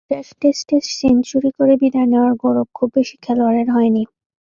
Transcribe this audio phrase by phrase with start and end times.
[0.03, 4.03] তবে শেষ টেস্টে সেঞ্চুরি করে বিদায় নেওয়ার গৌরব খুব বেশি খেলোয়াড়ের হয়নি।